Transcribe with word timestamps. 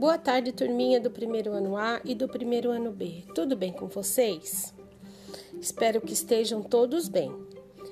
Boa 0.00 0.16
tarde, 0.16 0.50
turminha 0.50 0.98
do 0.98 1.10
primeiro 1.10 1.52
ano 1.52 1.76
A 1.76 2.00
e 2.06 2.14
do 2.14 2.26
primeiro 2.26 2.70
ano 2.70 2.90
B. 2.90 3.22
Tudo 3.34 3.54
bem 3.54 3.70
com 3.70 3.86
vocês? 3.86 4.72
Espero 5.60 6.00
que 6.00 6.14
estejam 6.14 6.62
todos 6.62 7.06
bem. 7.06 7.30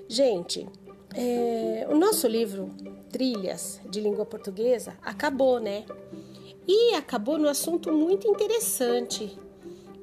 Gente, 0.08 0.66
é, 1.14 1.86
o 1.86 1.94
nosso 1.94 2.26
livro 2.26 2.71
Trilhas 3.11 3.79
de 3.90 4.00
Língua 4.00 4.25
Portuguesa 4.25 4.96
acabou, 5.02 5.61
né? 5.61 5.84
E 6.66 6.94
acabou 6.94 7.36
no 7.36 7.46
assunto 7.46 7.93
muito 7.93 8.27
interessante, 8.27 9.38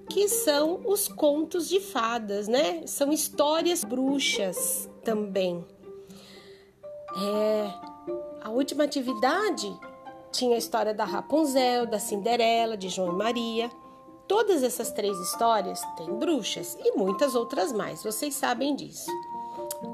que 0.08 0.30
são 0.30 0.82
os 0.86 1.08
contos 1.08 1.68
de 1.68 1.80
fadas, 1.80 2.48
né? 2.48 2.86
São 2.86 3.12
histórias 3.12 3.84
bruxas 3.84 4.88
também. 5.04 5.66
É, 7.18 7.74
a 8.44 8.52
última 8.52 8.84
atividade 8.84 9.76
tinha 10.32 10.56
a 10.56 10.60
história 10.60 10.94
da 10.94 11.06
Rapunzel, 11.06 11.86
da 11.86 12.00
Cinderela, 12.00 12.76
de 12.76 12.90
João 12.90 13.14
e 13.14 13.16
Maria. 13.18 13.70
Todas 14.28 14.64
essas 14.64 14.92
três 14.92 15.18
histórias 15.20 15.82
têm 15.98 16.14
bruxas 16.14 16.78
e 16.84 16.92
muitas 16.98 17.36
outras 17.36 17.72
mais, 17.72 18.04
vocês 18.04 18.34
sabem 18.34 18.76
disso. 18.76 19.12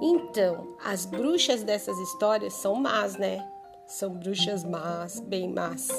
Então, 0.01 0.75
as 0.83 1.05
bruxas 1.05 1.63
dessas 1.63 1.97
histórias 1.99 2.53
são 2.53 2.75
más, 2.75 3.17
né? 3.17 3.47
São 3.85 4.11
bruxas 4.11 4.63
más, 4.63 5.19
bem 5.19 5.49
más. 5.49 5.89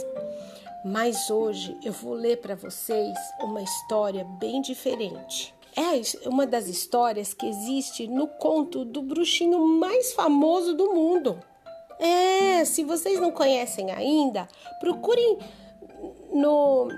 Mas 0.84 1.30
hoje 1.30 1.76
eu 1.84 1.92
vou 1.92 2.14
ler 2.14 2.40
para 2.40 2.56
vocês 2.56 3.16
uma 3.40 3.62
história 3.62 4.24
bem 4.24 4.60
diferente. 4.60 5.54
É 5.76 6.28
uma 6.28 6.46
das 6.46 6.66
histórias 6.66 7.32
que 7.32 7.46
existe 7.46 8.06
no 8.06 8.26
conto 8.26 8.84
do 8.84 9.00
bruxinho 9.00 9.58
mais 9.58 10.12
famoso 10.12 10.74
do 10.74 10.92
mundo. 10.92 11.38
É, 12.04 12.64
se 12.64 12.82
vocês 12.82 13.20
não 13.20 13.30
conhecem 13.30 13.92
ainda, 13.92 14.48
procurem 14.80 15.38
no 16.32 16.88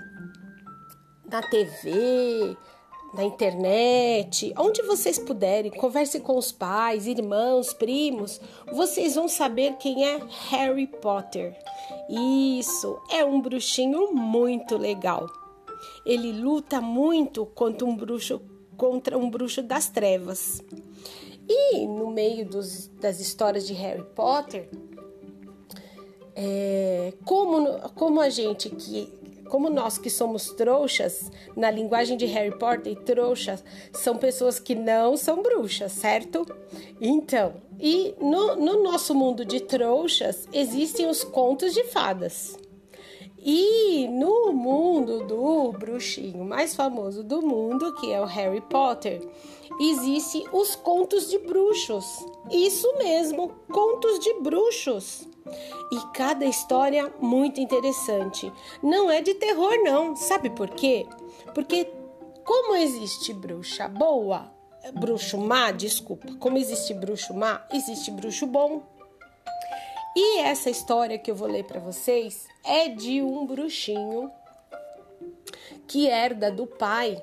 na 1.30 1.42
TV, 1.42 2.56
na 3.12 3.22
internet, 3.22 4.54
onde 4.56 4.80
vocês 4.80 5.18
puderem, 5.18 5.70
converse 5.70 6.20
com 6.20 6.38
os 6.38 6.50
pais, 6.52 7.06
irmãos, 7.06 7.74
primos, 7.74 8.40
vocês 8.72 9.14
vão 9.14 9.28
saber 9.28 9.74
quem 9.74 10.06
é 10.06 10.20
Harry 10.48 10.86
Potter. 10.86 11.54
Isso, 12.08 12.98
é 13.10 13.22
um 13.22 13.42
bruxinho 13.42 14.10
muito 14.14 14.78
legal. 14.78 15.28
Ele 16.06 16.32
luta 16.32 16.80
muito 16.80 17.44
contra 17.44 17.86
um 17.86 17.94
bruxo, 17.94 18.40
contra 18.74 19.18
um 19.18 19.28
bruxo 19.28 19.62
das 19.62 19.90
trevas. 19.90 20.62
E 21.46 21.86
no 21.86 22.10
meio 22.10 22.46
dos, 22.46 22.86
das 22.86 23.20
histórias 23.20 23.66
de 23.66 23.74
Harry 23.74 24.04
Potter, 24.14 24.68
é, 26.34 27.12
como, 27.24 27.78
como 27.94 28.20
a 28.20 28.28
gente 28.28 28.70
que 28.70 29.12
como 29.48 29.70
nós 29.70 29.98
que 29.98 30.10
somos 30.10 30.48
trouxas, 30.48 31.30
na 31.56 31.70
linguagem 31.70 32.16
de 32.16 32.26
Harry 32.26 32.58
Potter, 32.58 32.96
trouxas 32.96 33.62
são 33.92 34.16
pessoas 34.16 34.58
que 34.58 34.74
não 34.74 35.16
são 35.16 35.42
bruxas, 35.42 35.92
certo? 35.92 36.44
Então, 37.00 37.54
e 37.78 38.14
no, 38.20 38.56
no 38.56 38.82
nosso 38.82 39.14
mundo 39.14 39.44
de 39.44 39.60
trouxas 39.60 40.48
existem 40.52 41.06
os 41.06 41.22
contos 41.22 41.72
de 41.72 41.84
fadas. 41.84 42.56
E 43.38 44.08
no 44.08 44.52
mundo 44.52 45.24
do 45.26 45.72
bruxinho 45.72 46.44
mais 46.44 46.74
famoso 46.74 47.22
do 47.22 47.42
mundo, 47.42 47.94
que 47.96 48.10
é 48.10 48.20
o 48.20 48.24
Harry 48.24 48.62
Potter, 48.62 49.20
existem 49.78 50.46
os 50.50 50.74
contos 50.74 51.28
de 51.28 51.38
bruxos. 51.38 52.24
Isso 52.50 52.90
mesmo, 52.96 53.52
contos 53.70 54.18
de 54.18 54.32
bruxos. 54.40 55.28
E 55.92 56.12
cada 56.14 56.44
história 56.44 57.12
muito 57.20 57.60
interessante. 57.60 58.52
Não 58.82 59.10
é 59.10 59.20
de 59.20 59.34
terror, 59.34 59.72
não. 59.82 60.16
Sabe 60.16 60.50
por 60.50 60.70
quê? 60.70 61.06
Porque, 61.54 61.90
como 62.44 62.76
existe 62.76 63.32
bruxa 63.32 63.88
boa, 63.88 64.52
bruxo 64.94 65.38
má, 65.38 65.70
desculpa, 65.70 66.34
como 66.38 66.58
existe 66.58 66.94
bruxo 66.94 67.34
má, 67.34 67.66
existe 67.72 68.10
bruxo 68.10 68.46
bom. 68.46 68.82
E 70.16 70.40
essa 70.40 70.70
história 70.70 71.18
que 71.18 71.30
eu 71.30 71.34
vou 71.34 71.48
ler 71.48 71.64
para 71.64 71.80
vocês 71.80 72.46
é 72.64 72.88
de 72.88 73.20
um 73.20 73.44
bruxinho 73.44 74.30
que 75.88 76.06
herda 76.06 76.50
do 76.50 76.66
pai 76.66 77.22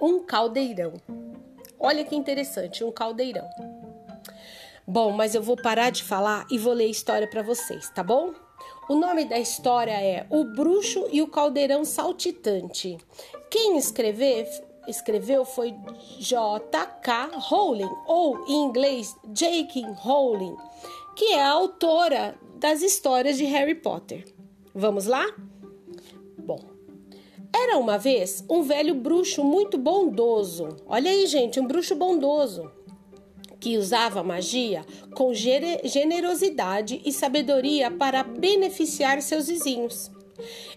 um 0.00 0.24
caldeirão. 0.24 0.94
Olha 1.78 2.04
que 2.04 2.16
interessante, 2.16 2.82
um 2.82 2.90
caldeirão. 2.90 3.48
Bom, 4.88 5.10
mas 5.10 5.34
eu 5.34 5.42
vou 5.42 5.56
parar 5.56 5.90
de 5.90 6.04
falar 6.04 6.46
e 6.48 6.56
vou 6.56 6.72
ler 6.72 6.84
a 6.84 6.90
história 6.90 7.26
para 7.26 7.42
vocês, 7.42 7.90
tá 7.90 8.04
bom? 8.04 8.32
O 8.88 8.94
nome 8.94 9.24
da 9.24 9.36
história 9.36 9.90
é 9.90 10.26
O 10.30 10.44
Bruxo 10.44 11.08
e 11.10 11.20
o 11.20 11.26
Caldeirão 11.26 11.84
Saltitante. 11.84 12.96
Quem 13.50 13.76
escreveu 13.76 15.44
foi 15.44 15.74
J.K. 16.20 17.30
Rowling, 17.34 17.90
ou 18.06 18.46
em 18.46 18.62
inglês 18.62 19.16
J.K. 19.24 19.82
Rowling, 19.96 20.56
que 21.16 21.32
é 21.32 21.42
a 21.42 21.50
autora 21.50 22.38
das 22.54 22.80
histórias 22.80 23.36
de 23.36 23.44
Harry 23.44 23.74
Potter. 23.74 24.24
Vamos 24.72 25.06
lá? 25.06 25.26
Bom, 26.38 26.60
era 27.52 27.76
uma 27.76 27.98
vez 27.98 28.44
um 28.48 28.62
velho 28.62 28.94
bruxo 28.94 29.42
muito 29.42 29.76
bondoso. 29.76 30.76
Olha 30.86 31.10
aí, 31.10 31.26
gente, 31.26 31.58
um 31.58 31.66
bruxo 31.66 31.96
bondoso 31.96 32.70
que 33.60 33.76
usava 33.76 34.22
magia 34.22 34.84
com 35.14 35.32
generosidade 35.32 37.00
e 37.04 37.12
sabedoria 37.12 37.90
para 37.90 38.22
beneficiar 38.22 39.20
seus 39.22 39.48
vizinhos. 39.48 40.10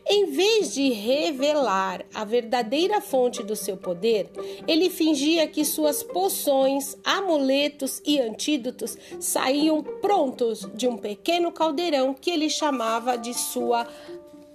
Em 0.07 0.27
vez 0.27 0.73
de 0.73 0.89
revelar 0.89 2.05
a 2.13 2.23
verdadeira 2.23 3.01
fonte 3.01 3.43
do 3.43 3.55
seu 3.55 3.75
poder, 3.75 4.29
ele 4.67 4.89
fingia 4.89 5.47
que 5.47 5.65
suas 5.65 6.01
poções, 6.01 6.95
amuletos 7.03 8.01
e 8.05 8.19
antídotos 8.19 8.97
saíam 9.19 9.83
prontos 9.83 10.67
de 10.73 10.87
um 10.87 10.97
pequeno 10.97 11.51
caldeirão 11.51 12.13
que 12.13 12.31
ele 12.31 12.49
chamava 12.49 13.17
de 13.17 13.33
sua 13.33 13.85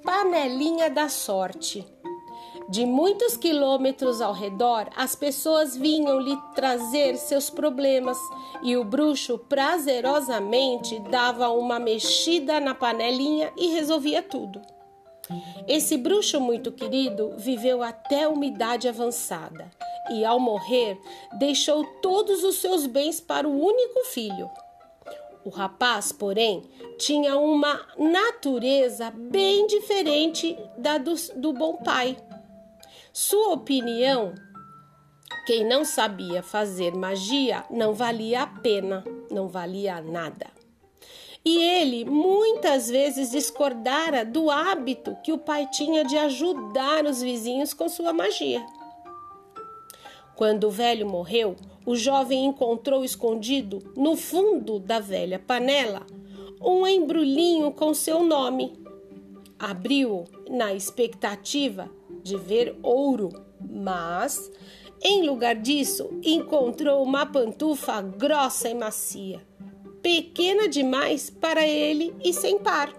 panelinha 0.03 0.91
da 0.91 1.09
sorte. 1.09 1.85
De 2.69 2.87
muitos 2.87 3.37
quilômetros 3.37 4.21
ao 4.21 4.33
redor, 4.33 4.89
as 4.97 5.15
pessoas 5.15 5.77
vinham 5.77 6.19
lhe 6.19 6.37
trazer 6.55 7.17
seus 7.17 7.51
problemas 7.51 8.19
e 8.63 8.77
o 8.77 8.85
bruxo 8.85 9.39
prazerosamente 9.39 10.99
dava 11.11 11.51
uma 11.51 11.79
mexida 11.79 12.59
na 12.61 12.75
panelinha 12.75 13.53
e 13.57 13.69
resolvia 13.69 14.23
tudo. 14.23 14.63
Esse 15.69 15.97
bruxo 15.97 16.41
muito 16.41 16.73
querido 16.73 17.35
viveu 17.37 17.83
até 17.83 18.27
uma 18.29 18.45
idade 18.45 18.89
avançada 18.89 19.71
e, 20.11 20.25
ao 20.25 20.39
morrer, 20.39 20.99
deixou 21.39 21.85
todos 22.03 22.45
os 22.45 22.57
seus 22.57 22.87
bens 22.87 23.21
para 23.21 23.49
o 23.49 23.59
único 23.59 24.05
filho. 24.05 24.51
O 25.45 25.51
rapaz, 25.51 26.13
porém, 26.13 26.63
tinha 26.99 27.37
uma 27.37 27.79
natureza 27.99 29.11
bem 29.11 29.67
diferente 29.67 30.57
da 30.79 30.97
do, 30.97 31.15
do 31.37 31.53
bom 31.53 31.77
pai. 31.77 32.17
Sua 33.13 33.53
opinião, 33.53 34.35
quem 35.47 35.65
não 35.65 35.85
sabia 35.85 36.43
fazer 36.43 36.95
magia 36.95 37.65
não 37.71 37.95
valia 37.95 38.43
a 38.43 38.47
pena, 38.47 39.05
não 39.31 39.49
valia 39.49 40.01
nada. 40.01 40.47
E 41.45 41.59
ele 41.59 42.07
muitas 42.07 42.89
vezes 42.89 43.31
discordara 43.31 44.25
do 44.25 44.51
hábito 44.51 45.15
que 45.23 45.33
o 45.33 45.39
pai 45.39 45.69
tinha 45.71 46.03
de 46.03 46.17
ajudar 46.17 47.05
os 47.05 47.21
vizinhos 47.21 47.75
com 47.75 47.89
sua 47.89 48.15
magia. 48.15 48.65
Quando 50.35 50.65
o 50.65 50.71
velho 50.71 51.07
morreu, 51.07 51.55
o 51.85 51.95
jovem 51.95 52.47
encontrou 52.47 53.05
escondido 53.05 53.93
no 53.95 54.17
fundo 54.17 54.79
da 54.79 54.99
velha 54.99 55.39
panela 55.39 56.07
um 56.61 56.87
embrulhinho 56.87 57.71
com 57.71 57.93
seu 57.93 58.25
nome. 58.25 58.73
Abriu-o 59.59 60.25
na 60.51 60.73
expectativa 60.73 61.91
de 62.25 62.37
ver 62.37 62.77
ouro, 62.83 63.29
mas, 63.61 64.51
em 65.01 65.27
lugar 65.29 65.55
disso, 65.55 66.11
encontrou 66.23 67.03
uma 67.03 67.27
pantufa 67.27 68.01
grossa 68.01 68.69
e 68.69 68.75
macia, 68.75 69.47
pequena 70.03 70.67
demais 70.67 71.29
para 71.29 71.67
ele 71.67 72.17
e 72.25 72.33
sem 72.33 72.59
par. 72.59 72.93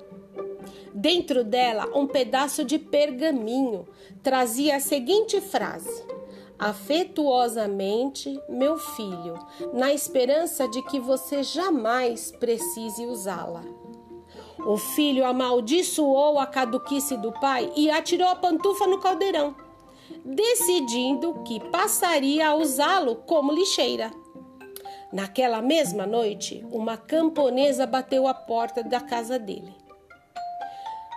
Dentro 0.94 1.44
dela, 1.44 1.89
um 1.94 2.07
pedaço 2.07 2.63
de 2.63 2.80
pergaminho 2.80 3.86
trazia 4.24 4.77
a 4.77 4.80
seguinte 4.80 5.42
frase: 5.42 6.06
Afetuosamente, 6.57 8.39
meu 8.48 8.78
filho, 8.78 9.38
na 9.74 9.92
esperança 9.92 10.68
de 10.69 10.81
que 10.83 11.00
você 11.00 11.44
jamais 11.44 12.31
precise 12.31 13.06
usá-la. 13.06 13.84
O 14.65 14.77
filho 14.77 15.25
amaldiçoou 15.25 16.39
a 16.39 16.47
caduquice 16.47 17.15
do 17.17 17.31
pai 17.31 17.71
e 17.75 17.89
atirou 17.89 18.27
a 18.27 18.35
pantufa 18.35 18.88
no 18.88 19.00
caldeirão, 19.00 19.56
decidindo 20.23 21.44
que 21.44 21.59
passaria 21.69 22.50
a 22.50 22.56
usá-lo 22.56 23.17
como 23.27 23.53
lixeira. 23.53 24.12
Naquela 25.13 25.62
mesma 25.62 26.07
noite, 26.07 26.65
uma 26.71 26.97
camponesa 26.97 27.85
bateu 27.85 28.27
à 28.27 28.33
porta 28.33 28.83
da 28.83 29.00
casa 29.00 29.38
dele 29.38 29.85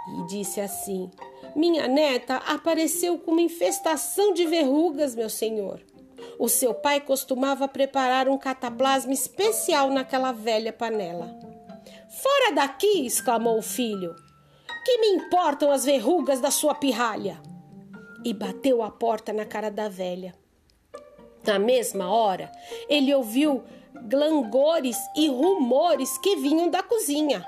e 0.08 0.26
disse 0.26 0.60
assim: 0.60 1.10
Minha 1.54 1.86
neta 1.86 2.36
apareceu 2.36 3.18
com 3.18 3.32
uma 3.32 3.40
infestação 3.40 4.32
de 4.32 4.46
verrugas, 4.46 5.14
meu 5.14 5.28
senhor. 5.28 5.80
O 6.38 6.48
seu 6.48 6.74
pai 6.74 7.00
costumava 7.00 7.66
preparar 7.66 8.28
um 8.28 8.38
cataplasma 8.38 9.12
especial 9.12 9.90
naquela 9.90 10.32
velha 10.32 10.72
panela. 10.72 11.57
Fora 12.10 12.52
daqui! 12.55 13.06
exclamou 13.06 13.58
o 13.58 13.62
filho. 13.62 14.14
Que 14.84 14.99
me 14.99 15.08
importam 15.08 15.70
as 15.70 15.84
verrugas 15.84 16.40
da 16.40 16.50
sua 16.50 16.75
pirralha? 16.75 17.40
E 18.25 18.32
bateu 18.32 18.82
a 18.82 18.90
porta 18.90 19.32
na 19.32 19.44
cara 19.44 19.70
da 19.70 19.88
velha. 19.88 20.34
Na 21.46 21.58
mesma 21.58 22.10
hora, 22.10 22.50
ele 22.88 23.14
ouviu 23.14 23.62
glangores 24.08 24.96
e 25.16 25.28
rumores 25.28 26.16
que 26.19 26.37
vinham 26.37 26.69
da 26.69 26.82
cozinha. 26.82 27.46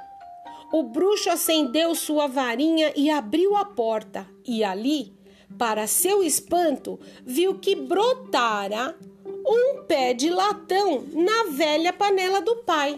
O 0.73 0.83
bruxo 0.83 1.31
acendeu 1.31 1.95
sua 1.95 2.27
varinha 2.27 2.93
e 2.95 3.11
abriu 3.11 3.56
a 3.56 3.65
porta, 3.65 4.27
e 4.47 4.63
ali, 4.63 5.13
para 5.59 5.87
seu 5.87 6.23
espanto, 6.23 7.01
viu 7.25 7.59
que 7.59 7.75
brotara 7.75 8.97
um 9.45 9.83
pé 9.83 10.15
de 10.15 10.31
latão 10.31 11.05
na 11.13 11.51
velha 11.51 11.93
panela 11.93 12.41
do 12.41 12.56
pai. 12.59 12.97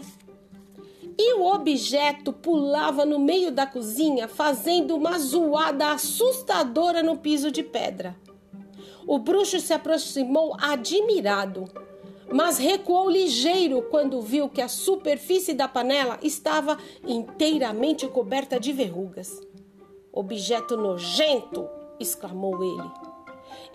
E 1.17 1.33
o 1.35 1.43
objeto 1.45 2.33
pulava 2.33 3.05
no 3.05 3.19
meio 3.19 3.51
da 3.51 3.65
cozinha, 3.65 4.27
fazendo 4.27 4.95
uma 4.95 5.17
zoada 5.19 5.91
assustadora 5.91 7.03
no 7.03 7.17
piso 7.17 7.51
de 7.51 7.61
pedra. 7.61 8.15
O 9.05 9.19
bruxo 9.19 9.59
se 9.59 9.73
aproximou 9.73 10.55
admirado 10.59 11.69
mas 12.33 12.57
recuou 12.57 13.07
ligeiro 13.07 13.83
quando 13.83 14.19
viu 14.19 14.49
que 14.49 14.59
a 14.59 14.67
superfície 14.67 15.53
da 15.53 15.67
panela 15.67 16.17
estava 16.23 16.79
inteiramente 17.05 18.07
coberta 18.07 18.59
de 18.59 18.73
verrugas. 18.73 19.39
Objeto 20.11 20.75
nojento! 20.75 21.69
exclamou 21.99 22.63
ele. 22.63 22.91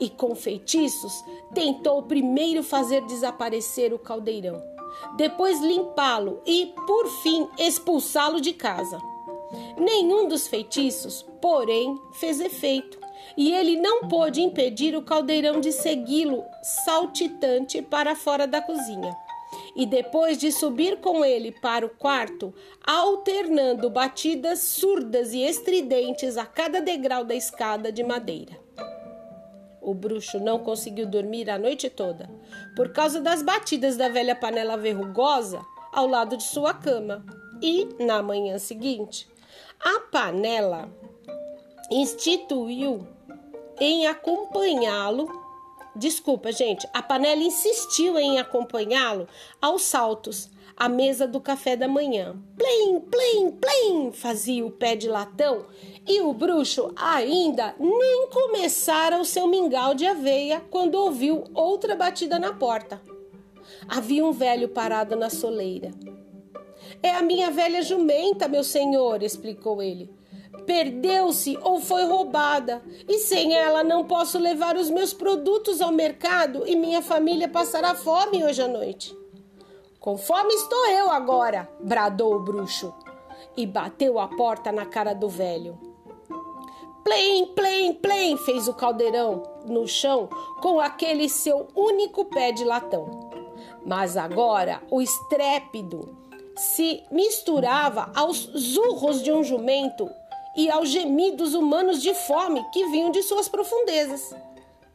E 0.00 0.10
com 0.10 0.34
feitiços 0.34 1.12
tentou 1.54 2.02
primeiro 2.02 2.64
fazer 2.64 3.04
desaparecer 3.06 3.94
o 3.94 3.98
caldeirão, 3.98 4.60
depois 5.16 5.60
limpá-lo 5.60 6.40
e, 6.46 6.72
por 6.86 7.08
fim, 7.22 7.48
expulsá-lo 7.58 8.40
de 8.40 8.52
casa. 8.52 9.00
Nenhum 9.76 10.28
dos 10.28 10.46
feitiços, 10.46 11.24
porém, 11.40 11.98
fez 12.12 12.40
efeito 12.40 12.98
e 13.36 13.52
ele 13.52 13.76
não 13.76 14.08
pôde 14.08 14.40
impedir 14.40 14.96
o 14.96 15.02
caldeirão 15.02 15.60
de 15.60 15.72
segui-lo 15.72 16.44
saltitante 16.62 17.80
para 17.80 18.16
fora 18.16 18.46
da 18.46 18.60
cozinha. 18.60 19.16
E 19.74 19.86
depois 19.86 20.36
de 20.36 20.52
subir 20.52 20.98
com 20.98 21.24
ele 21.24 21.52
para 21.52 21.86
o 21.86 21.88
quarto, 21.88 22.52
alternando 22.84 23.88
batidas 23.88 24.60
surdas 24.60 25.32
e 25.32 25.40
estridentes 25.40 26.36
a 26.36 26.44
cada 26.44 26.80
degrau 26.80 27.24
da 27.24 27.34
escada 27.34 27.90
de 27.90 28.02
madeira. 28.02 28.67
O 29.80 29.94
bruxo 29.94 30.38
não 30.38 30.58
conseguiu 30.58 31.06
dormir 31.06 31.48
a 31.48 31.58
noite 31.58 31.88
toda, 31.88 32.28
por 32.74 32.92
causa 32.92 33.20
das 33.20 33.42
batidas 33.42 33.96
da 33.96 34.08
velha 34.08 34.34
panela 34.34 34.76
verrugosa 34.76 35.60
ao 35.92 36.06
lado 36.06 36.36
de 36.36 36.42
sua 36.42 36.74
cama. 36.74 37.24
E, 37.62 37.88
na 37.98 38.22
manhã 38.22 38.58
seguinte, 38.58 39.28
a 39.80 40.00
panela 40.00 40.88
instituiu 41.90 43.06
em 43.80 44.06
acompanhá-lo. 44.06 45.28
Desculpa, 45.96 46.52
gente, 46.52 46.88
a 46.92 47.02
panela 47.02 47.42
insistiu 47.42 48.18
em 48.18 48.38
acompanhá-lo 48.38 49.26
aos 49.60 49.82
saltos 49.82 50.48
à 50.78 50.88
mesa 50.88 51.26
do 51.26 51.40
café 51.40 51.74
da 51.74 51.88
manhã. 51.88 52.36
Plim, 52.56 53.00
plim, 53.00 53.50
plim, 53.50 54.12
fazia 54.12 54.64
o 54.64 54.70
pé 54.70 54.94
de 54.94 55.08
latão 55.08 55.66
e 56.06 56.20
o 56.20 56.32
bruxo 56.32 56.92
ainda 56.94 57.74
nem 57.80 58.28
começara 58.28 59.20
o 59.20 59.24
seu 59.24 59.48
mingau 59.48 59.94
de 59.94 60.06
aveia 60.06 60.62
quando 60.70 60.94
ouviu 60.94 61.44
outra 61.52 61.96
batida 61.96 62.38
na 62.38 62.52
porta. 62.52 63.02
Havia 63.88 64.24
um 64.24 64.32
velho 64.32 64.68
parado 64.68 65.16
na 65.16 65.28
soleira. 65.28 65.90
É 67.02 67.10
a 67.10 67.22
minha 67.22 67.50
velha 67.50 67.82
jumenta, 67.82 68.46
meu 68.46 68.62
senhor, 68.62 69.22
explicou 69.22 69.82
ele 69.82 70.16
perdeu-se 70.68 71.58
ou 71.62 71.80
foi 71.80 72.04
roubada, 72.04 72.82
e 73.08 73.18
sem 73.20 73.54
ela 73.54 73.82
não 73.82 74.04
posso 74.04 74.38
levar 74.38 74.76
os 74.76 74.90
meus 74.90 75.14
produtos 75.14 75.80
ao 75.80 75.90
mercado 75.90 76.64
e 76.66 76.76
minha 76.76 77.00
família 77.00 77.48
passará 77.48 77.94
fome 77.94 78.44
hoje 78.44 78.60
à 78.60 78.68
noite. 78.68 79.16
Com 80.08 80.16
fome 80.16 80.54
estou 80.54 80.86
eu 80.86 81.10
agora, 81.10 81.68
bradou 81.80 82.34
o 82.34 82.40
bruxo 82.40 82.94
e 83.54 83.66
bateu 83.66 84.18
a 84.18 84.26
porta 84.26 84.72
na 84.72 84.86
cara 84.86 85.12
do 85.12 85.28
velho. 85.28 85.78
Plim, 87.04 87.48
plim, 87.48 87.92
plim, 87.92 88.38
fez 88.38 88.68
o 88.68 88.72
caldeirão 88.72 89.42
no 89.66 89.86
chão 89.86 90.30
com 90.62 90.80
aquele 90.80 91.28
seu 91.28 91.68
único 91.76 92.24
pé 92.24 92.52
de 92.52 92.64
latão. 92.64 93.28
Mas 93.84 94.16
agora 94.16 94.82
o 94.90 95.02
estrépido 95.02 96.16
se 96.56 97.04
misturava 97.10 98.10
aos 98.14 98.50
zurros 98.56 99.22
de 99.22 99.30
um 99.30 99.44
jumento 99.44 100.08
e 100.56 100.70
aos 100.70 100.88
gemidos 100.88 101.52
humanos 101.52 102.00
de 102.00 102.14
fome 102.14 102.64
que 102.72 102.86
vinham 102.86 103.10
de 103.10 103.22
suas 103.22 103.46
profundezas. 103.46 104.34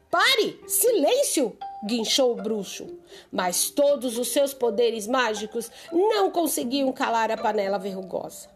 Pare! 0.10 0.60
Silêncio! 0.66 1.56
Guinchou 1.86 2.32
o 2.32 2.42
bruxo. 2.42 2.88
Mas 3.32 3.70
todos 3.70 4.18
os 4.18 4.30
seus 4.30 4.54
poderes 4.54 5.08
mágicos 5.08 5.70
não 5.92 6.32
conseguiam 6.32 6.92
calar 6.92 7.32
a 7.32 7.38
panela 7.38 7.78
verrugosa, 7.78 8.48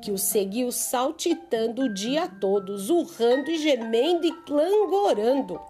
que 0.00 0.10
o 0.10 0.18
seguiu 0.18 0.70
saltitando 0.70 1.82
o 1.82 1.94
dia 1.94 2.28
todo, 2.40 2.78
zurrando 2.78 3.50
e 3.50 3.58
gemendo 3.58 4.26
e 4.26 4.32
clangorando, 4.42 5.60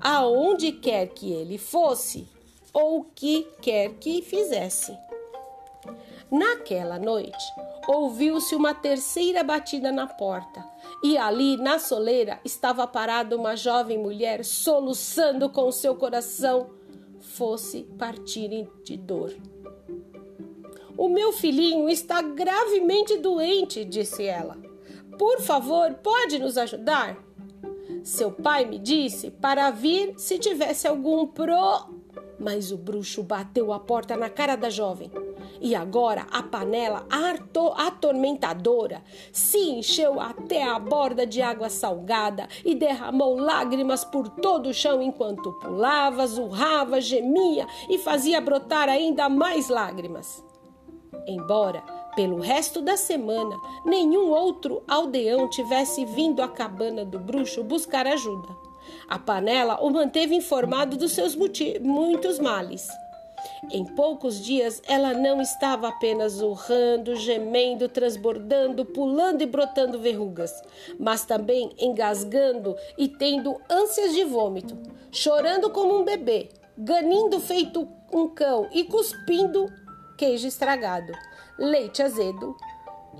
aonde 0.00 0.72
quer 0.72 1.08
que 1.08 1.32
ele 1.32 1.58
fosse 1.58 2.26
ou 2.72 3.00
o 3.00 3.04
que 3.04 3.46
quer 3.60 3.94
que 3.94 4.22
fizesse. 4.22 4.96
Naquela 6.30 6.98
noite, 6.98 7.44
ouviu-se 7.88 8.54
uma 8.54 8.72
terceira 8.72 9.42
batida 9.42 9.90
na 9.90 10.06
porta, 10.06 10.64
e 11.02 11.16
ali, 11.16 11.56
na 11.56 11.78
soleira, 11.78 12.40
estava 12.44 12.86
parada 12.86 13.36
uma 13.36 13.56
jovem 13.56 13.98
mulher 13.98 14.44
soluçando 14.44 15.48
com 15.48 15.72
seu 15.72 15.94
coração 15.94 16.70
fosse 17.20 17.82
partir 17.98 18.68
de 18.84 18.96
dor. 18.96 19.32
O 20.96 21.08
meu 21.08 21.32
filhinho 21.32 21.88
está 21.88 22.20
gravemente 22.20 23.16
doente, 23.16 23.84
disse 23.84 24.24
ela. 24.24 24.58
Por 25.18 25.40
favor, 25.40 25.94
pode 25.94 26.38
nos 26.38 26.58
ajudar? 26.58 27.16
Seu 28.02 28.30
pai 28.30 28.64
me 28.64 28.78
disse 28.78 29.30
para 29.30 29.70
vir 29.70 30.14
se 30.18 30.38
tivesse 30.38 30.86
algum 30.86 31.26
pro. 31.26 31.88
Mas 32.38 32.72
o 32.72 32.76
bruxo 32.76 33.22
bateu 33.22 33.72
a 33.72 33.78
porta 33.78 34.16
na 34.16 34.28
cara 34.28 34.56
da 34.56 34.70
jovem. 34.70 35.10
E 35.60 35.74
agora 35.74 36.26
a 36.30 36.42
panela 36.42 37.06
atormentadora 37.76 39.02
se 39.32 39.58
encheu 39.58 40.20
até 40.20 40.62
a 40.62 40.78
borda 40.78 41.26
de 41.26 41.40
água 41.42 41.68
salgada 41.68 42.48
e 42.64 42.74
derramou 42.74 43.36
lágrimas 43.36 44.04
por 44.04 44.28
todo 44.28 44.68
o 44.68 44.74
chão 44.74 45.02
enquanto 45.02 45.52
pulava, 45.60 46.26
zurrava, 46.26 47.00
gemia 47.00 47.66
e 47.88 47.98
fazia 47.98 48.40
brotar 48.40 48.88
ainda 48.88 49.28
mais 49.28 49.68
lágrimas. 49.68 50.44
Embora 51.26 51.82
pelo 52.16 52.40
resto 52.40 52.80
da 52.82 52.96
semana 52.96 53.56
nenhum 53.84 54.30
outro 54.30 54.82
aldeão 54.88 55.48
tivesse 55.48 56.04
vindo 56.04 56.42
à 56.42 56.48
cabana 56.48 57.04
do 57.04 57.18
bruxo 57.18 57.62
buscar 57.62 58.06
ajuda. 58.06 58.48
A 59.08 59.18
panela 59.18 59.78
o 59.80 59.90
manteve 59.90 60.34
informado 60.34 60.96
dos 60.96 61.12
seus 61.12 61.36
muitos 61.36 62.38
males. 62.38 62.88
Em 63.70 63.84
poucos 63.84 64.40
dias, 64.40 64.82
ela 64.86 65.12
não 65.12 65.40
estava 65.40 65.88
apenas 65.88 66.40
urrando, 66.40 67.14
gemendo, 67.14 67.88
transbordando, 67.88 68.84
pulando 68.84 69.42
e 69.42 69.46
brotando 69.46 69.98
verrugas, 69.98 70.52
mas 70.98 71.24
também 71.24 71.70
engasgando 71.78 72.76
e 72.98 73.06
tendo 73.06 73.60
ânsias 73.70 74.12
de 74.12 74.24
vômito, 74.24 74.76
chorando 75.12 75.70
como 75.70 75.98
um 75.98 76.04
bebê, 76.04 76.48
ganindo 76.76 77.38
feito 77.38 77.86
um 78.12 78.28
cão 78.28 78.68
e 78.72 78.84
cuspindo 78.84 79.66
queijo 80.16 80.48
estragado, 80.48 81.12
leite 81.58 82.02
azedo 82.02 82.56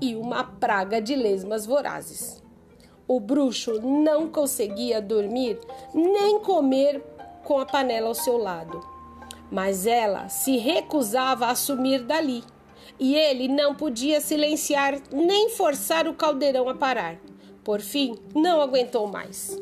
e 0.01 0.15
uma 0.15 0.43
praga 0.43 1.01
de 1.01 1.15
lesmas 1.15 1.65
vorazes. 1.65 2.43
O 3.07 3.19
bruxo 3.19 3.79
não 3.81 4.29
conseguia 4.29 5.01
dormir 5.01 5.59
nem 5.93 6.39
comer 6.39 7.01
com 7.43 7.59
a 7.59 7.65
panela 7.65 8.07
ao 8.07 8.13
seu 8.13 8.37
lado 8.37 8.90
mas 9.51 9.85
ela 9.85 10.29
se 10.29 10.57
recusava 10.57 11.47
a 11.47 11.55
sumir 11.55 12.01
dali, 12.01 12.43
e 12.97 13.15
ele 13.15 13.47
não 13.47 13.75
podia 13.75 14.21
silenciar 14.21 14.99
nem 15.11 15.49
forçar 15.49 16.07
o 16.07 16.13
caldeirão 16.13 16.69
a 16.69 16.75
parar. 16.75 17.17
Por 17.63 17.81
fim, 17.81 18.17
não 18.33 18.61
aguentou 18.61 19.07
mais. 19.07 19.59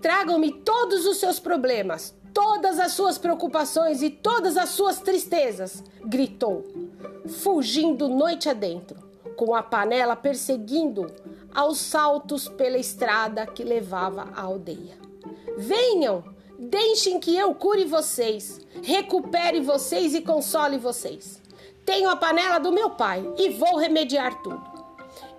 Tragam-me 0.00 0.52
todos 0.52 1.06
os 1.06 1.18
seus 1.18 1.38
problemas, 1.38 2.14
todas 2.34 2.80
as 2.80 2.92
suas 2.92 3.18
preocupações 3.18 4.02
e 4.02 4.10
todas 4.10 4.56
as 4.56 4.70
suas 4.70 4.98
tristezas, 4.98 5.82
gritou, 6.04 6.64
fugindo 7.42 8.08
noite 8.08 8.48
adentro, 8.48 8.98
com 9.36 9.54
a 9.54 9.62
panela 9.62 10.16
perseguindo 10.16 11.06
aos 11.54 11.78
saltos 11.78 12.48
pela 12.48 12.78
estrada 12.78 13.46
que 13.46 13.62
levava 13.62 14.28
à 14.34 14.42
aldeia. 14.42 14.98
Venham, 15.56 16.24
deixem 16.62 17.18
que 17.18 17.36
eu 17.36 17.54
cure 17.54 17.84
vocês, 17.84 18.60
recupere 18.82 19.60
vocês 19.60 20.14
e 20.14 20.20
console 20.20 20.78
vocês. 20.78 21.42
Tenho 21.84 22.08
a 22.08 22.14
panela 22.14 22.58
do 22.58 22.70
meu 22.70 22.90
pai 22.90 23.28
e 23.36 23.50
vou 23.50 23.76
remediar 23.76 24.40
tudo. 24.42 24.62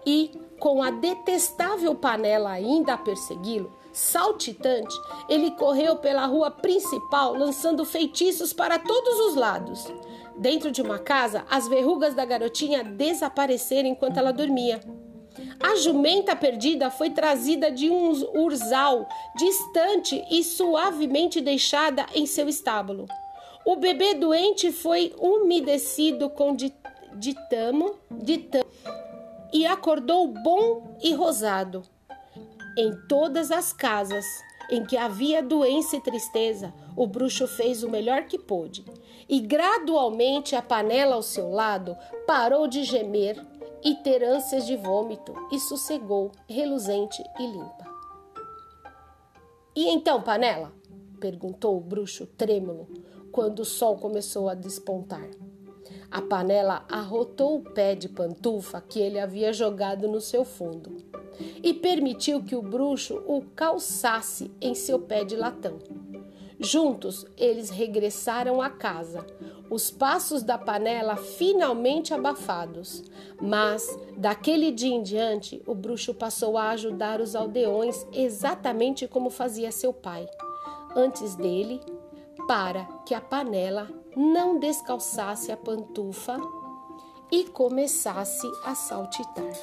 E, 0.06 0.32
com 0.60 0.84
a 0.84 0.92
detestável 0.92 1.96
panela 1.96 2.52
ainda 2.52 2.96
a 2.96 2.98
persegui-lo, 2.98 3.72
saltitante, 3.94 4.94
ele 5.30 5.52
correu 5.52 5.96
pela 5.96 6.26
rua 6.26 6.52
principal 6.52 7.34
lançando 7.34 7.86
feitiços 7.86 8.52
para 8.52 8.78
todos 8.78 9.20
os 9.28 9.36
lados. 9.36 9.86
Dentro 10.36 10.72
de 10.72 10.82
uma 10.82 11.00
casa, 11.00 11.46
as 11.50 11.68
verrugas 11.68 12.14
da 12.14 12.26
garotinha 12.26 12.84
desapareceram 12.84 13.88
enquanto 13.88 14.18
ela 14.18 14.34
dormia. 14.34 14.82
A 15.60 15.76
jumenta 15.76 16.36
perdida 16.36 16.92
foi 16.92 17.10
trazida 17.10 17.72
de 17.72 17.90
um 17.90 18.12
urzal 18.36 19.08
distante 19.36 20.24
e 20.30 20.44
suavemente 20.44 21.42
deixada 21.42 22.06
em 22.14 22.26
seu 22.26 22.48
estábulo. 22.48 23.06
O 23.66 23.78
bebê 23.78 24.14
doente 24.14 24.72
foi 24.72 25.14
umedecido 25.18 26.30
com 26.30 26.56
ditamo, 26.56 27.96
ditamo 28.12 28.66
e 29.54 29.66
acordou 29.66 30.28
bom 30.28 30.98
e 31.02 31.14
rosado. 31.14 31.84
Em 32.78 32.92
todas 33.08 33.52
as 33.52 33.72
casas 33.72 34.26
em 34.70 34.84
que 34.84 34.98
havia 34.98 35.44
doença 35.44 35.96
e 35.96 36.02
tristeza, 36.02 36.74
o 36.96 37.06
bruxo 37.06 37.48
fez 37.48 37.84
o 37.84 37.90
melhor 37.90 38.24
que 38.24 38.38
pôde. 38.38 38.84
E 39.30 39.40
gradualmente 39.40 40.56
a 40.56 40.62
panela 40.62 41.16
ao 41.16 41.22
seu 41.22 41.50
lado 41.52 41.96
parou 42.26 42.68
de 42.68 42.84
gemer 42.84 43.40
e 43.84 43.96
ter 43.96 44.24
ânsias 44.24 44.66
de 44.66 44.76
vômito 44.76 45.34
e 45.52 45.60
sossegou, 45.60 46.32
reluzente 46.48 47.24
e 47.40 47.46
limpa. 47.46 47.94
E 49.76 49.90
então, 49.90 50.22
panela? 50.22 50.72
perguntou 51.20 51.78
o 51.78 51.82
bruxo 51.82 52.26
trêmulo 52.26 52.88
quando 53.32 53.60
o 53.60 53.66
sol 53.66 53.98
começou 53.98 54.48
a 54.48 54.54
despontar. 54.54 55.28
A 56.12 56.22
panela 56.22 56.86
arrotou 56.90 57.58
o 57.58 57.62
pé 57.62 57.96
de 57.96 58.08
pantufa 58.08 58.80
que 58.80 59.00
ele 59.00 59.20
havia 59.20 59.52
jogado 59.52 60.08
no 60.08 60.22
seu 60.22 60.46
fundo 60.46 60.96
e 61.64 61.74
permitiu 61.74 62.44
que 62.44 62.56
o 62.56 62.62
bruxo 62.62 63.24
o 63.26 63.42
calçasse 63.56 64.52
em 64.62 64.76
seu 64.76 65.00
pé 65.00 65.24
de 65.24 65.36
latão. 65.36 65.80
Juntos, 66.64 67.26
eles 67.38 67.70
regressaram 67.70 68.62
à 68.62 68.70
casa, 68.70 69.26
os 69.70 69.92
passos 69.92 70.44
da 70.44 70.58
panela 70.58 71.18
finalmente 71.18 72.14
abafados. 72.14 73.04
Mas, 73.42 73.86
daquele 74.16 74.72
dia 74.72 74.96
em 74.96 75.04
diante, 75.04 75.62
o 75.68 75.76
bruxo 75.76 76.14
passou 76.14 76.58
a 76.58 76.70
ajudar 76.70 77.20
os 77.20 77.36
aldeões 77.36 78.08
exatamente 78.14 79.10
como 79.10 79.30
fazia 79.30 79.74
seu 79.74 79.92
pai. 79.92 80.26
Antes 80.96 81.36
dele, 81.36 81.82
para 82.48 82.86
que 83.06 83.14
a 83.14 83.20
panela 83.20 83.90
não 84.16 84.58
descalçasse 84.58 85.52
a 85.52 85.58
pantufa 85.58 86.38
e 87.30 87.44
começasse 87.44 88.50
a 88.64 88.74
saltitar. 88.74 89.54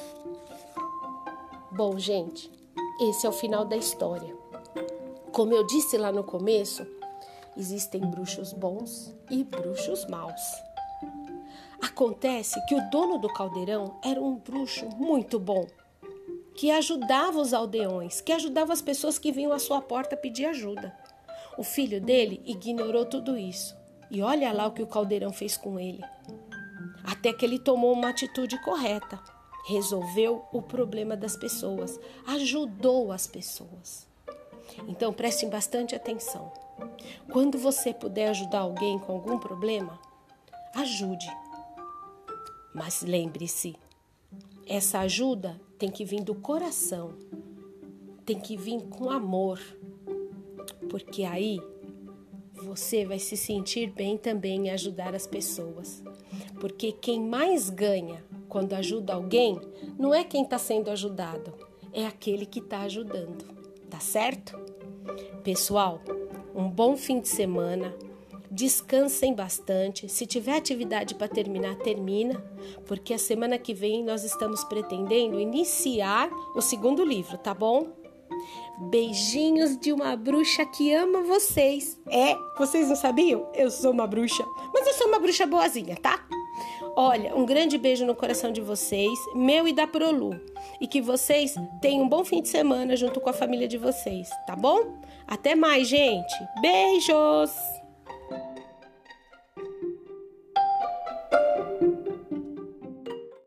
Bom, 1.71 1.97
gente, 1.97 2.51
esse 3.09 3.25
é 3.25 3.29
o 3.29 3.33
final 3.33 3.65
da 3.65 3.75
história. 3.75 4.40
Como 5.31 5.53
eu 5.53 5.65
disse 5.65 5.97
lá 5.97 6.11
no 6.11 6.25
começo, 6.25 6.85
existem 7.55 8.01
bruxos 8.01 8.51
bons 8.51 9.15
e 9.29 9.45
bruxos 9.45 10.05
maus. 10.07 10.41
Acontece 11.81 12.59
que 12.65 12.75
o 12.75 12.89
dono 12.89 13.17
do 13.17 13.31
caldeirão 13.31 13.97
era 14.03 14.21
um 14.21 14.35
bruxo 14.35 14.89
muito 14.97 15.39
bom, 15.39 15.65
que 16.53 16.69
ajudava 16.69 17.39
os 17.39 17.53
aldeões, 17.53 18.19
que 18.19 18.33
ajudava 18.33 18.73
as 18.73 18.81
pessoas 18.81 19.17
que 19.17 19.31
vinham 19.31 19.53
à 19.53 19.59
sua 19.59 19.81
porta 19.81 20.17
pedir 20.17 20.47
ajuda. 20.47 20.93
O 21.57 21.63
filho 21.63 22.01
dele 22.01 22.41
ignorou 22.45 23.05
tudo 23.05 23.37
isso. 23.37 23.73
E 24.11 24.21
olha 24.21 24.51
lá 24.51 24.67
o 24.67 24.73
que 24.73 24.83
o 24.83 24.87
caldeirão 24.87 25.31
fez 25.31 25.55
com 25.55 25.79
ele. 25.79 26.03
Até 27.05 27.31
que 27.31 27.45
ele 27.45 27.57
tomou 27.57 27.93
uma 27.93 28.09
atitude 28.09 28.61
correta. 28.61 29.17
Resolveu 29.65 30.43
o 30.51 30.61
problema 30.61 31.15
das 31.15 31.37
pessoas, 31.37 31.97
ajudou 32.27 33.13
as 33.13 33.27
pessoas. 33.27 34.10
Então 34.87 35.13
prestem 35.13 35.49
bastante 35.49 35.95
atenção. 35.95 36.51
Quando 37.31 37.57
você 37.57 37.93
puder 37.93 38.29
ajudar 38.29 38.59
alguém 38.59 38.97
com 38.99 39.13
algum 39.13 39.37
problema, 39.37 39.99
ajude. 40.75 41.29
Mas 42.73 43.01
lembre-se, 43.01 43.75
essa 44.67 44.99
ajuda 44.99 45.59
tem 45.77 45.89
que 45.89 46.05
vir 46.05 46.23
do 46.23 46.35
coração, 46.35 47.13
tem 48.25 48.39
que 48.39 48.55
vir 48.55 48.81
com 48.83 49.09
amor 49.09 49.59
porque 50.91 51.23
aí 51.23 51.57
você 52.53 53.05
vai 53.05 53.17
se 53.17 53.37
sentir 53.37 53.91
bem 53.91 54.17
também 54.17 54.67
em 54.67 54.69
ajudar 54.71 55.15
as 55.15 55.25
pessoas. 55.25 56.03
Porque 56.59 56.91
quem 56.91 57.21
mais 57.21 57.69
ganha 57.69 58.21
quando 58.49 58.73
ajuda 58.73 59.13
alguém 59.13 59.57
não 59.97 60.13
é 60.13 60.25
quem 60.25 60.43
está 60.43 60.57
sendo 60.57 60.91
ajudado, 60.91 61.53
é 61.93 62.05
aquele 62.05 62.45
que 62.45 62.59
está 62.59 62.81
ajudando. 62.81 63.60
Certo? 64.01 64.59
Pessoal, 65.43 66.01
um 66.55 66.67
bom 66.67 66.97
fim 66.97 67.19
de 67.19 67.29
semana. 67.29 67.95
Descansem 68.49 69.33
bastante. 69.33 70.09
Se 70.09 70.25
tiver 70.25 70.57
atividade 70.57 71.15
para 71.15 71.27
terminar, 71.27 71.75
termina, 71.77 72.43
porque 72.85 73.13
a 73.13 73.17
semana 73.17 73.57
que 73.57 73.73
vem 73.73 74.03
nós 74.03 74.23
estamos 74.25 74.63
pretendendo 74.65 75.39
iniciar 75.39 76.29
o 76.53 76.61
segundo 76.61 77.05
livro, 77.05 77.37
tá 77.37 77.53
bom? 77.53 77.93
Beijinhos 78.89 79.77
de 79.77 79.93
uma 79.93 80.15
bruxa 80.17 80.65
que 80.65 80.93
ama 80.93 81.21
vocês. 81.21 81.97
É, 82.09 82.35
vocês 82.57 82.89
não 82.89 82.95
sabiam? 82.95 83.49
Eu 83.53 83.69
sou 83.69 83.91
uma 83.91 84.07
bruxa, 84.07 84.43
mas 84.73 84.87
eu 84.87 84.93
sou 84.93 85.07
uma 85.07 85.19
bruxa 85.19 85.45
boazinha, 85.45 85.95
tá? 85.95 86.27
Olha, 86.95 87.35
um 87.35 87.45
grande 87.45 87.77
beijo 87.77 88.05
no 88.05 88.15
coração 88.15 88.51
de 88.51 88.61
vocês, 88.61 89.17
meu 89.33 89.67
e 89.67 89.73
da 89.73 89.87
Prolu. 89.87 90.39
E 90.79 90.87
que 90.87 91.01
vocês 91.01 91.55
tenham 91.81 92.03
um 92.03 92.09
bom 92.09 92.23
fim 92.23 92.41
de 92.41 92.49
semana 92.49 92.95
junto 92.95 93.21
com 93.21 93.29
a 93.29 93.33
família 93.33 93.67
de 93.67 93.77
vocês, 93.77 94.29
tá 94.45 94.55
bom? 94.55 94.97
Até 95.27 95.55
mais, 95.55 95.87
gente. 95.87 96.33
Beijos! 96.61 97.80